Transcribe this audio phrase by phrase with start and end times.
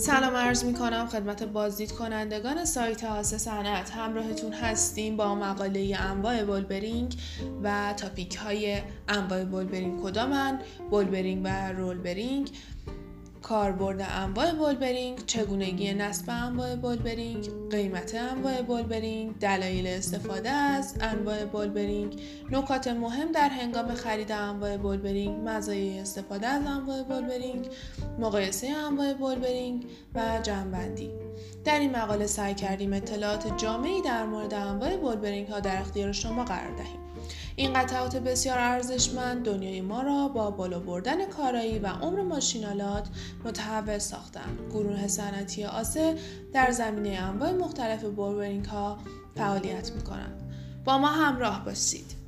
[0.00, 3.90] سلام عرض می کنم خدمت بازدید کنندگان سایت آسه صنعت.
[3.90, 7.14] همراهتون هستیم با مقاله انواع بولبرینگ
[7.62, 8.78] و topic های
[9.08, 10.60] انواع بولبرینگ کدامن؟
[10.90, 12.50] بولبرینگ و رولبرینگ
[13.42, 22.20] کاربرد انواع بولبرینگ، چگونگی نصب انواع بولبرینگ، قیمت انواع بولبرینگ، دلایل استفاده از انواع بولبرینگ،
[22.50, 27.68] نکات مهم در هنگام خرید انواع بولبرینگ، مزایای استفاده از انواع بولبرینگ،
[28.18, 31.10] مقایسه انواع بولبرینگ و جنبندی.
[31.64, 36.44] در این مقاله سعی کردیم اطلاعات جامعی در مورد انواع بولبرینگ ها در اختیار شما
[36.44, 37.00] قرار دهیم.
[37.56, 43.08] این قطعات بسیار ارزشمند دنیای ما را با بالا بردن کارایی و عمر ماشینالات
[43.44, 44.58] متحول ساختند.
[44.70, 46.14] گروه صنعتی آسه
[46.52, 48.98] در زمینه انواع مختلف بولبرینگ ها
[49.36, 50.52] فعالیت می کنند.
[50.84, 52.19] با ما همراه باشید.